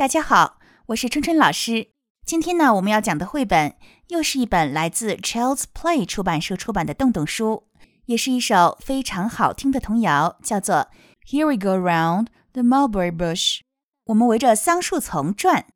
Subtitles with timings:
[0.00, 1.88] 大家好，我是春春老师。
[2.24, 3.76] 今天呢，我们要讲的绘本
[4.08, 7.64] 又是一本来自 Child's Play 出版社出版的洞洞书，
[8.06, 10.88] 也是一首非常好听的童谣，叫做
[11.28, 13.58] Here we go round the mulberry bush。
[14.06, 15.66] 我们围着桑树丛转。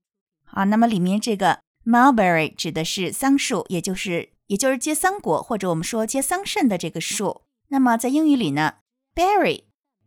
[0.46, 7.42] 啊，那么里面这个 mulberry 指的是桑树，也就是也就是结桑果或者我们说结桑葚的这个树。
[7.68, 8.76] 那么在英语里呢
[9.14, 9.64] ，berry，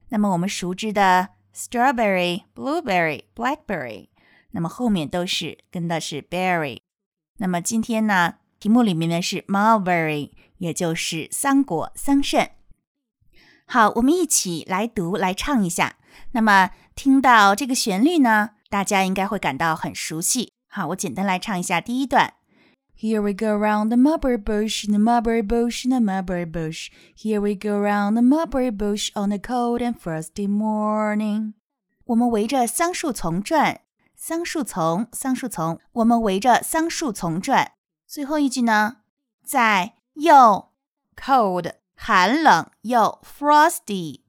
[0.10, 1.37] 那么我们熟知的。
[1.58, 4.10] Strawberry, blueberry, blackberry，
[4.52, 6.82] 那么后面都是跟的是 berry。
[7.38, 12.50] 那么今天呢，题目里面呢是 mulberry，也就是桑果、桑葚。
[13.66, 15.98] 好，我们一起来读、来唱一下。
[16.32, 20.54] 那么听到这个旋律呢，大家应该会感到很熟悉。
[20.70, 22.36] 好，我简单来唱一下第一段。
[22.97, 26.89] Here we go round the mulberry bush, the mulberry bush, the mulberry bush.
[27.17, 31.55] Here we go round the mulberry bush on a cold and frosty morning.
[32.05, 33.81] 我们围着桑树丛转，
[34.15, 35.81] 桑树丛，桑树丛。
[35.95, 37.73] 我们围着桑树丛转。
[38.07, 38.99] 最后一句呢，
[39.45, 40.71] 在又
[41.17, 44.21] cold 寒冷又 frosty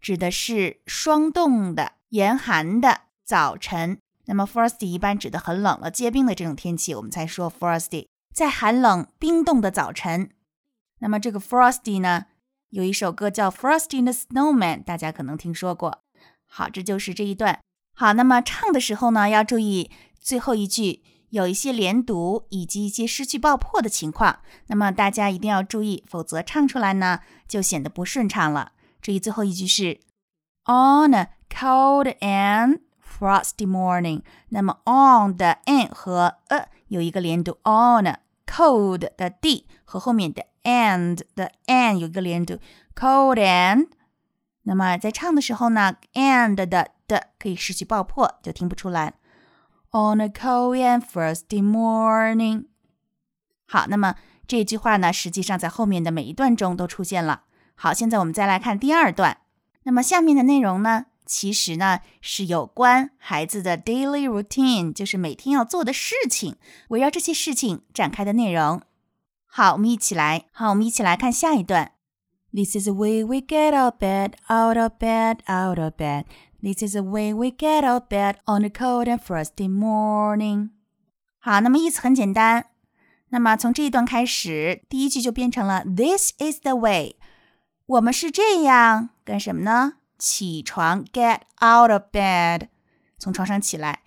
[0.00, 3.98] 指的是霜冻的、严寒的早晨。
[4.24, 8.06] 那么 frosty 一般指的很冷了、结冰的这种天气，我们才说 frosty。
[8.37, 10.29] 在寒冷冰冻的早晨，
[10.99, 12.25] 那么这个 Frosty 呢，
[12.69, 16.03] 有一首歌叫 Frosty the Snowman，大家可能听说过。
[16.45, 17.61] 好，这就是这一段。
[17.95, 28.73] 好，那么唱的时候呢，要注意最后一句有一些连读以及一些失去爆破的情况，那么大家一定要注意，否则唱出来呢就显得不顺畅了。
[29.01, 29.99] 注意最后一句是
[30.65, 38.19] On a cold and frosty morning，那么 on 的 n 和 a 有一个连读 on。
[38.47, 42.57] Cold 的 d 和后面的 and 的 n 有一个连读
[42.95, 43.89] ，cold and。
[44.63, 46.65] 那么在唱的时候呢，and 的
[47.07, 49.13] 的可以失去爆破，就听不出来。
[49.91, 52.65] On a cold and frosty morning。
[53.65, 54.15] 好，那么
[54.47, 57.43] 这句话呢，实际上在后面的每一段中都出现了。
[57.75, 59.37] 好，现在我们再来看第二段。
[59.83, 61.05] 那么下面的内容呢？
[61.27, 66.55] 其实呢，是有关孩子的 daily routine，就是每天要做的事情，
[66.87, 68.81] 围绕这些事情展开的内容。
[69.45, 71.91] 好，我们一起来，好，我们一起来看下一段。
[72.53, 76.25] This is the way we get out bed, out of bed, out of bed.
[76.61, 80.69] This is the way we get out bed on a cold and frosty morning.
[81.39, 82.67] 好，那么意思很简单。
[83.29, 87.17] 那么从这一段开始，第一句就变成了 This is the way。
[87.85, 89.93] 我们是这样干什么呢？
[90.17, 92.69] 起床，get out of bed，
[93.17, 94.01] 从床上起来。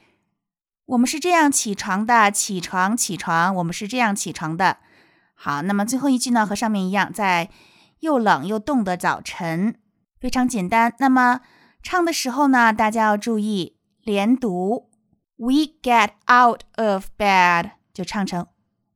[0.87, 3.54] 我们是这样起床的，起床，起床。
[3.54, 4.78] 我们是这样起床的。
[5.34, 7.49] 好，那么最后一句呢，和上面一样，在
[8.00, 9.78] 又冷又冻的早晨，
[10.19, 10.94] 非常简单。
[10.99, 11.41] 那么
[11.82, 14.91] 唱的时候呢，大家要注意连读。
[15.37, 18.47] We get out of bed，就唱成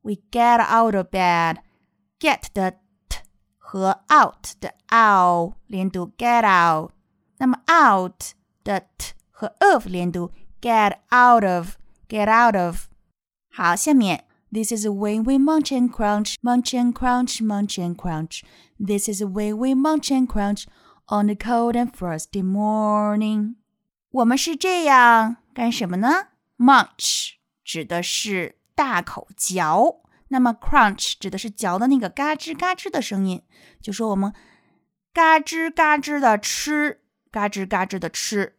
[0.01, 1.57] We get out of bed。
[2.19, 2.71] Get 的
[3.09, 3.19] t
[3.57, 6.91] 和 out 的 ow 连读，get out。
[7.38, 10.30] 那么 out 的 t 和 of 连读，
[10.60, 12.86] get out of，get out of。
[13.50, 18.42] 好，下面 This is the way we munch and crunch, munch and crunch, munch and crunch.
[18.78, 20.64] This is the way we munch and crunch
[21.06, 23.54] on a cold and frosty morning.
[24.10, 26.28] 我们是这样干什么呢？
[26.58, 27.34] Munch
[27.64, 33.42] 指的是大口嚼，那么 crunch 指的是嚼的那个嘎吱嘎吱的声音，
[33.80, 34.34] 就说我们
[35.12, 37.00] 嘎吱嘎吱的吃。
[37.35, 38.55] 嘎吱嘎吱的吃，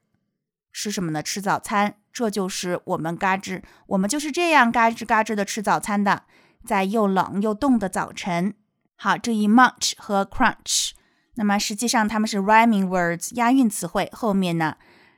[0.71, 1.23] 吃什么呢？
[1.23, 1.97] 吃早餐。
[2.13, 6.25] 这就是我们嘎吱，我们就是这样嘎吱嘎吱的吃早餐的，
[6.63, 8.55] 在又冷又冻的早晨。
[8.97, 10.91] 好，注意 munch 和 crunch，
[11.37, 14.77] 那么实际上它们是 rhyming words，押韵词汇，后面呢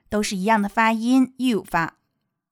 [0.08, 1.96] 都是一样的发音，u 发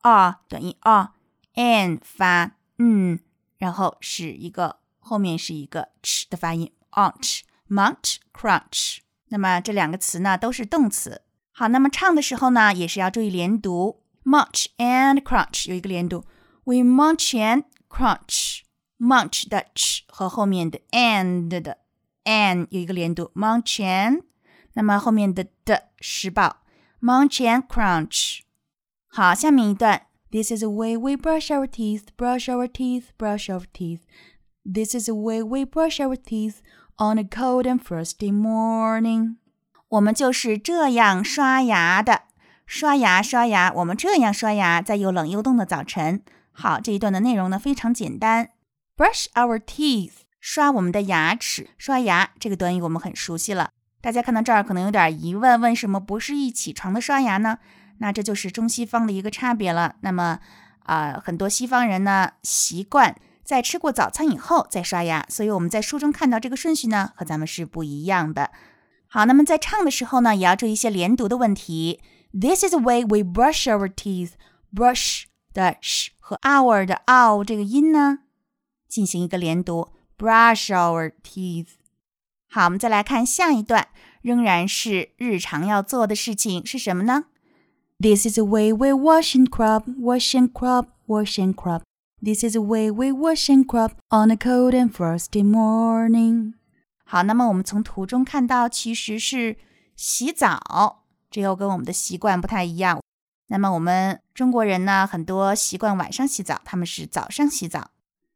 [0.02, 3.20] r 等于 r，n 发嗯，
[3.58, 9.05] 然后是一个后面是一个 ch 的发音，munch，munch，crunch。
[9.29, 11.21] 那么这两个词呢都是动词。
[11.51, 16.25] 好，那么唱的时候呢也是要注意连读，munch and crunch 有一个连读，
[16.63, 21.77] we munch and crunch，munch 的 ch 和后面的 and 的
[22.23, 24.23] an 有一个连读，munch and，
[24.73, 26.57] 那么后面的的失爆，
[27.01, 28.41] munch and crunch。
[29.07, 34.01] 好，下面一段，This is the way we brush our teeth, brush our teeth, brush our teeth.
[34.63, 36.61] This is the way we brush our teeth.
[36.98, 39.36] On a cold and frosty morning，
[39.88, 42.22] 我们就是这样刷牙的。
[42.64, 46.22] 刷牙，刷牙，我们这样刷牙，在又冷又冻的早晨。
[46.52, 48.48] 好，这一段的内容呢非常简单。
[48.96, 51.68] Brush our teeth，刷我们的牙齿。
[51.76, 53.68] 刷牙这个短语我们很熟悉了。
[54.00, 57.58] 大家看到这儿可能有点疑问：为什么不是一起床的刷牙呢？
[57.98, 59.96] 那这就是中西方的一个差别了。
[60.00, 60.38] 那么
[60.84, 63.14] 啊，很多西方人呢习惯
[63.45, 68.51] 在吃过早餐以后再刷牙，所以我们在书中看到这个顺序呢和咱们是不一样的。
[69.07, 71.99] 好，那么在唱的时候呢，也要注意一些连读的问题。
[72.31, 74.31] This is the way we brush our teeth.
[74.73, 75.23] Brush
[75.53, 78.19] 的 sh 和 our 的 ow 这个音呢，
[78.87, 79.89] 进行一个连读。
[80.17, 81.67] Brush our teeth。
[82.47, 83.87] 好，我们再来看下一段，
[84.21, 87.25] 仍然是日常要做的事情是什么呢？
[87.99, 91.81] This is the way we wash and scrub, wash and scrub, wash and scrub.
[92.26, 96.54] This is the way we wash and scrub on a cold and frosty morning.
[97.04, 99.56] 好，那么我们从图中看到，其实是
[99.94, 103.00] 洗澡，这又跟我们的习惯不太一样。
[103.46, 107.92] 那么我们中国人呢，很多习惯晚上洗澡，他们是早上洗澡。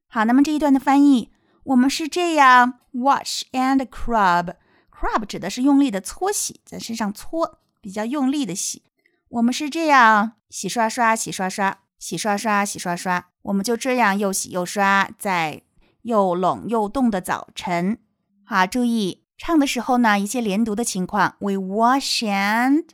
[0.07, 1.33] 好，那么这一段的翻译，
[1.65, 8.85] 我们是这样：wash and scrub，crub 指的是用力的搓洗，在身上搓，比较用力的洗。
[9.31, 13.29] 我们是这样洗刷刷，洗刷刷，洗刷刷，洗刷刷。
[13.43, 15.63] 我们就这样又洗又刷，在
[16.03, 17.99] 又冷又冻的早晨。
[18.45, 21.37] 好，注意唱的时候呢，一些连读的情况。
[21.39, 22.85] We wash and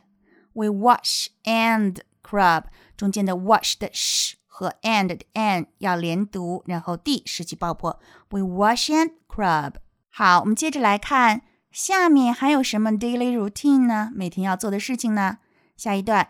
[0.53, 2.65] we wash and scrub，
[2.95, 7.99] 中间的 wash 的 sh 和 and 的 an 要连读，然后 d 失去爆破。
[8.29, 9.75] We wash and scrub。
[10.09, 14.11] 好，我们接着来看下面还有什么 daily routine 呢？
[14.13, 15.37] 每天要做的事情呢？
[15.77, 16.29] 下一段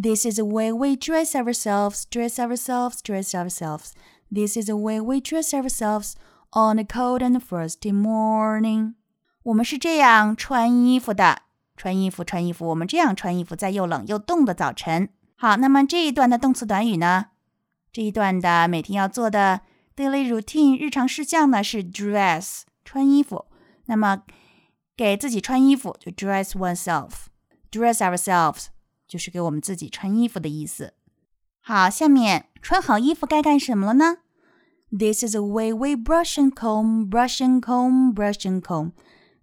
[0.00, 3.92] ，This is the way we dress ourselves, dress ourselves, dress ourselves.
[4.32, 6.14] This is the way we dress ourselves.
[6.56, 8.94] On a cold and frosty morning，
[9.42, 11.42] 我们是这样穿衣服的。
[11.76, 15.08] 穿衣服，穿衣服，我们这样穿衣服，在又冷又冻的早晨。
[15.34, 17.26] 好，那么这一段的动词短语呢？
[17.92, 19.62] 这一段的每天要做的
[19.96, 23.46] daily routine 日常事项呢是 dress 穿衣服。
[23.86, 24.22] 那么
[24.96, 28.66] 给自己穿衣服就 dress oneself，dress ourselves
[29.09, 30.93] 就是给我们自己穿衣服的意思。
[31.59, 34.17] 好，下面穿好衣服该干什么了呢
[34.91, 38.91] ？This is the way we brush and comb, brush and comb, brush and comb.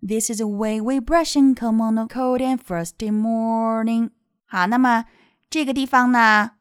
[0.00, 4.10] This is the way we brush and comb on a cold and frosty morning.
[4.44, 5.06] 好，那么
[5.50, 6.52] 这个地方呢，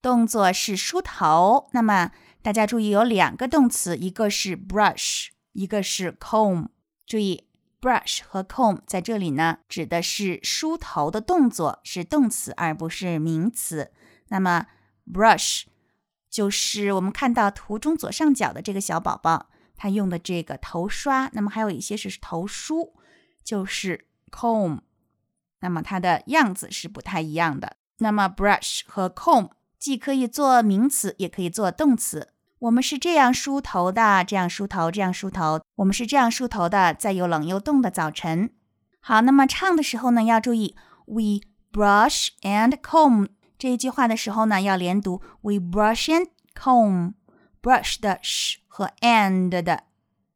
[0.00, 1.68] 动作是梳头。
[1.72, 6.68] 那么大家注意，有两个动词，一个是 brush，一个是 comb。
[7.06, 7.47] 注意
[7.80, 13.92] ，brush 和 comb 在这里呢，指的是梳头的动作，是动词而不是名词。
[14.28, 14.66] 那么
[15.12, 15.64] brush。
[16.30, 22.94] 就是我们看到图中左上角的这个小宝宝，他用的这个头刷，那么还有一些是头梳，
[23.42, 24.80] 就是 comb，
[25.60, 27.78] 那么它的样子是不太一样的。
[28.00, 32.34] 那么 brush 和 comb 既可以做名词，也可以做动词。
[32.60, 35.60] 我们是这样梳头的，这样梳头，这样梳头。
[35.76, 38.50] 我们是这样梳头的，在又冷又冻的早晨。
[39.00, 40.74] 好，那么唱的时候呢，要注意
[41.06, 41.40] we
[41.72, 43.28] brush and comb。
[43.56, 45.22] 这一句话的时候呢，要连读。
[45.40, 47.14] We brush and comb。
[47.62, 49.84] brush 的 sh 和 and 的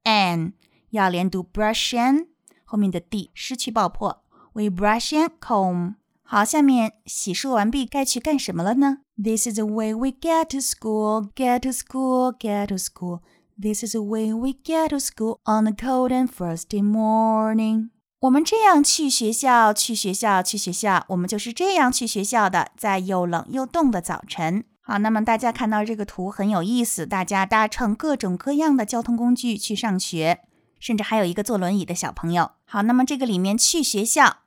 [0.05, 0.53] an
[0.91, 1.43] 要连读。
[1.53, 2.29] brush and
[2.65, 4.25] 后面的 d 失去爆破。
[4.53, 5.95] We brush and comb。
[6.35, 13.21] 好，下面洗漱完毕，该去干什么了呢？This is the way we get to school, get to school, get to school.
[13.61, 17.91] This is the way we get to school on a cold and frosty morning.
[18.21, 21.05] 我们这样去学校，去学校，去学校。
[21.09, 24.65] 我们就是这样去学校的，在又冷又冻的早晨。
[24.81, 30.41] 好，那么大家看到这个图很有意思，大家搭乘各种各样的交通工具去上学，
[30.81, 32.53] 甚至还有一个坐轮椅的小朋友。
[32.65, 34.39] 好，那么这个里面去学校，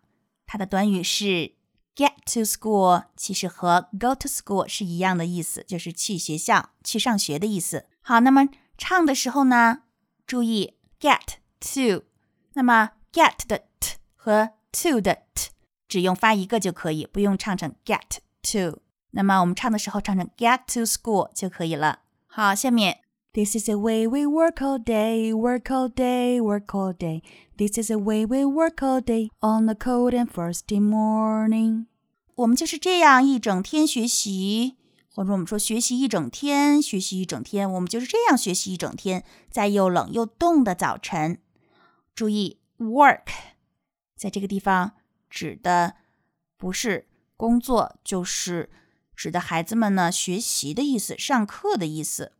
[0.47, 1.51] 它的短语是
[1.95, 7.85] get to school，其实和 go to school 是一样的意思，就是去学校、去上学的意思。
[8.01, 8.47] 好，那么
[8.77, 9.83] 唱的时候呢，
[10.27, 12.03] 注意 get to，
[12.53, 12.91] 那么。
[13.15, 15.49] get 的 t 和 to 的 t
[15.87, 18.81] 只用发一个就可以，不用唱成 get to。
[19.11, 21.99] 那么我们唱的时候唱成 get to school 就可以了。
[22.27, 22.99] 好，下面
[23.35, 27.21] This is the way we work all day, work all day, work all day.
[27.57, 31.87] This is the way we work all day on a cold and frosty morning.
[32.35, 34.77] 我们就是这样一整天学习，
[35.13, 41.41] 或者我们说学习一整天，学习一整天，我们就是这样学习一整天，在又冷又冻的早晨。
[42.15, 42.61] 注意。
[42.77, 43.27] Work，
[44.15, 44.93] 在这个地方
[45.29, 45.95] 指的
[46.57, 48.69] 不是工作，就是
[49.13, 52.31] 指的孩子们呢学习的意思，上课的意思。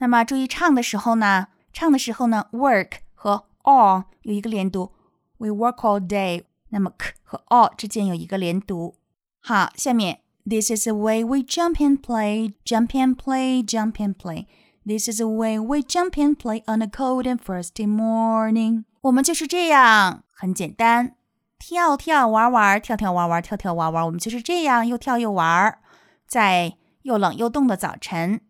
[0.00, 4.92] 那么注意唱的时候呢，唱的时候呢，work 和 all 有一个连读
[5.38, 6.44] ，We work all day。
[6.70, 8.94] 那么 k 和 all 之间有一个连读。
[9.40, 14.46] 好，下面 This is the way we jump and play, jump and play, jump and play.
[14.86, 18.84] This is the way we jump and play on a cold and frosty morning.
[19.02, 21.16] 我们就是这样，很简单，
[21.58, 24.06] 跳跳玩玩，跳跳玩玩，跳跳玩玩。
[24.06, 25.78] 我们就是这样又跳又玩，
[26.26, 28.40] 在又冷又冻的早晨。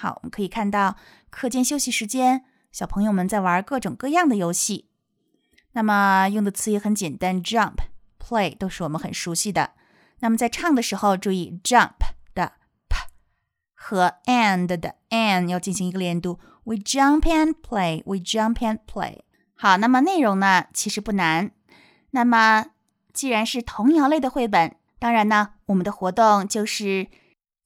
[0.00, 0.94] 好，我们可以看到
[1.28, 4.88] 课间休息时间，小朋友们在玩各种各样的游戏。
[5.72, 7.78] 那么用的词也很简单，jump、
[8.16, 9.72] play 都是我们很熟悉的。
[10.20, 11.96] 那么在唱的时候，注意 jump
[12.32, 12.52] 的
[12.88, 13.08] p
[13.74, 16.38] 和 and 的 an 要进行一个连读。
[16.62, 18.04] We jump and play.
[18.04, 19.22] We jump and play.
[19.56, 21.50] 好，那么内容呢，其实不难。
[22.10, 22.66] 那么
[23.12, 27.08] 既然是童谣类的绘本，当然呢，我们的活动就是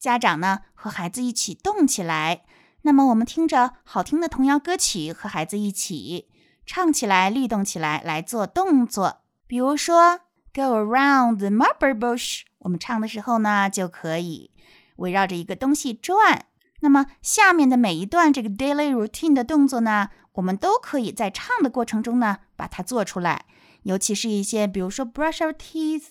[0.02, 2.42] 家长呢和孩子一起动起来。
[2.82, 6.28] 那么我们听着好听的童谣歌曲，和孩子一起
[6.66, 9.20] 唱起来，律动起来，来做动作。
[9.46, 10.18] 比如说
[10.52, 12.40] ，Go around the marble bush，。
[12.58, 14.50] 我们唱的时候呢，就可以
[14.96, 16.46] 围绕着一个东西转。
[16.80, 23.44] 那么下面的每一段这个 daily routine 的动作呢，我们都可以在唱的过程中呢把它做出来。
[23.84, 26.06] 尤其是一些，比如说 brush our teeth，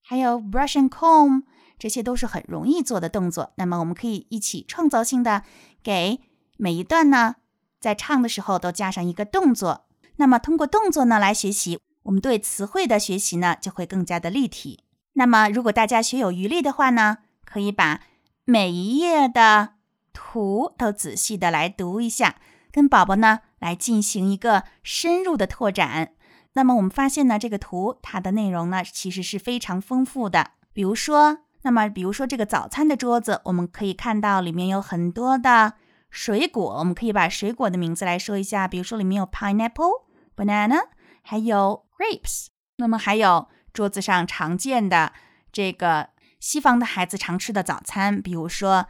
[0.00, 1.42] 还有 brush and comb，
[1.78, 3.52] 这些都是很容易做的动作。
[3.56, 5.42] 那么我们可以一起创造性的
[5.82, 6.20] 给
[6.56, 7.36] 每一段呢，
[7.80, 9.86] 在唱的时候都加上一个动作。
[10.16, 14.84] 那么通过动作呢来学习，我们对词汇的学习呢就会更加的立体。
[15.12, 18.00] 那么如果大家学有余力的话呢，可以把
[18.44, 19.74] 每一页的
[20.12, 22.36] 图都仔细的来读一下，
[22.70, 26.12] 跟宝宝呢来进行一个深入的拓展。
[26.54, 30.52] 那么我们发现呢，这个图它的内容呢其实是非常丰富的。
[30.72, 35.72] 比如说，那么比如说这个早餐的桌子，我们可以看到里面有很多的
[36.10, 36.78] 水果。
[36.78, 40.04] 我们可以把水果的名字来说一下，比如说里面有 pineapple、
[40.36, 40.78] banana，
[41.22, 42.46] 还有 grapes。
[42.76, 45.12] 那么还有桌子上常见的
[45.50, 48.86] 这个西方的孩子常吃的早餐，比如说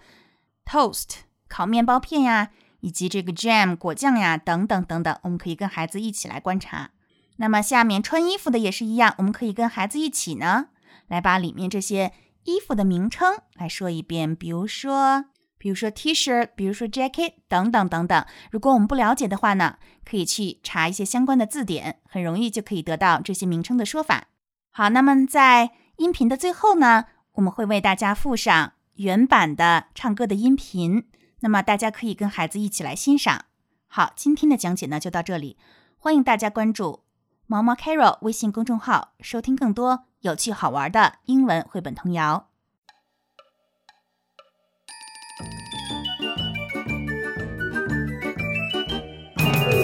[0.66, 5.18] toast 烤面包片呀，以及这个 jam 果酱呀，等等等等。
[5.22, 6.90] 我们可以跟孩子一起来观察。
[7.38, 10.66] 那么下面穿衣服的也是一样，我们可以跟孩子一起呢，
[11.06, 12.12] 来把里面这些
[12.46, 14.34] 衣服的名称来说一遍。
[14.34, 15.26] 比如说，
[15.58, 18.24] 比如说 T-shirt，比如说 jacket 等等等等。
[18.50, 24.28] 如果我们不了解的话呢，可以去查一些相关的字典，很容易就可以得到这些名称的说法。
[24.70, 31.08] 好，那么在音频的最后呢，我们会为大家附上原版的唱歌的音频，
[31.40, 33.46] 那么大家可以跟孩子一起来欣赏。
[33.88, 35.58] 好，今天的讲解呢就到这里，
[35.98, 37.02] 欢迎大家关注。
[37.46, 42.51] 毛毛 Carol 微信公众号，收听更多有趣好玩的英文绘本童谣。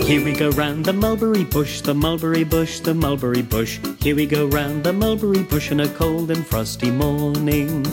[0.08, 3.78] Here we go round the mulberry bush, the mulberry bush, the mulberry bush.
[4.00, 7.84] Here we go round the mulberry bush on a cold and frosty morning.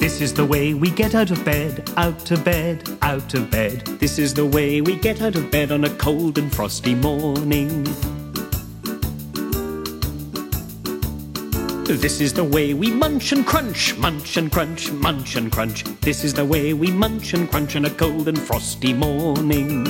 [0.00, 3.84] This is the way we get out of bed, out of bed, out of bed.
[4.00, 7.86] This is the way we get out of bed on a cold and frosty morning.
[11.85, 15.83] This is the way we munch and crunch, munch and crunch, munch and crunch.
[15.99, 19.83] This is the way we munch and crunch on a cold and frosty morning.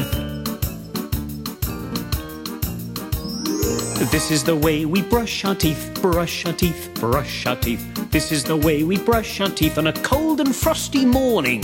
[4.12, 8.10] This is the way we brush our teeth, brush our teeth, brush our teeth.
[8.10, 11.62] This is the way we brush our teeth on a cold and frosty morning.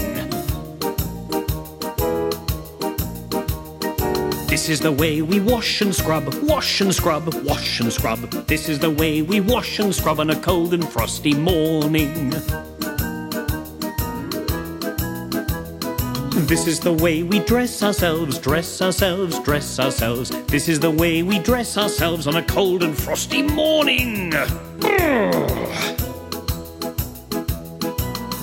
[4.50, 8.20] This is the way we wash and scrub, wash and scrub, wash and scrub.
[8.48, 12.32] This is the way we wash and scrub on a cold and frosty morning.
[16.48, 20.32] This is the way we dress ourselves, dress ourselves, dress ourselves.
[20.48, 24.34] This is the way we dress ourselves on a cold and frosty morning.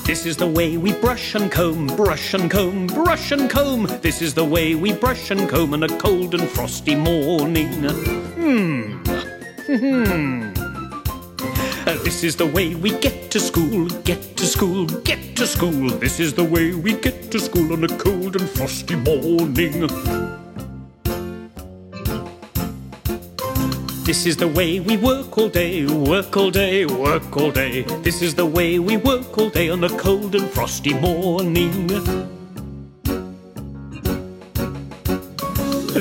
[0.06, 3.88] This is the way we brush and comb, brush and comb, brush and comb.
[4.02, 7.72] This is the way we brush and comb on a cold and frosty morning.
[8.38, 9.02] Hmm.
[9.66, 10.52] Hmm.
[12.04, 15.90] This is the way we get to school, get to school, get to school.
[15.98, 20.45] This is the way we get to school on a cold and frosty morning.
[24.06, 27.82] This is the way we work all day, work all day, work all day.
[28.04, 31.88] This is the way we work all day on a cold and frosty morning.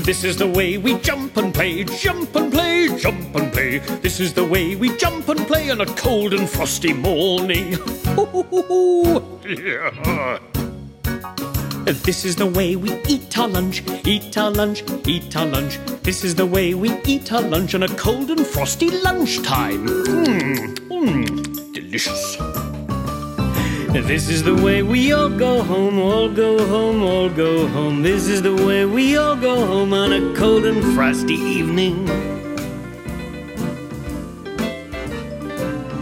[0.05, 3.79] This is the way we jump and play, jump and play, jump and play.
[4.03, 7.71] This is the way we jump and play on a cold and frosty morning.
[9.47, 10.54] yeah.
[11.85, 15.77] This is the way we eat our lunch, eat our lunch, eat our lunch.
[16.01, 19.85] This is the way we eat our lunch on a cold and frosty lunchtime.
[19.87, 22.37] Mmm, mmm, delicious.
[24.07, 28.01] This is the way we all go home, all go home, all go home.
[28.01, 32.34] This is the way we all go home on a cold and frosty evening.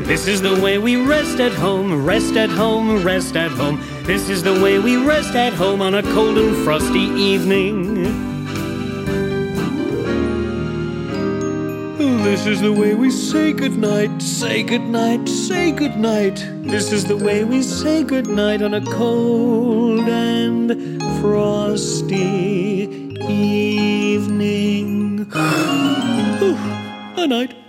[0.06, 3.80] This is the way we rest at home, rest at home, rest at home.
[4.04, 8.04] This is the way we rest at home on a cold and frosty evening.
[12.24, 16.46] This is the way we say goodnight, say goodnight, say goodnight.
[16.64, 22.90] This is the way we say goodnight on a cold and frosty
[23.30, 25.32] evening.
[25.34, 27.63] a night.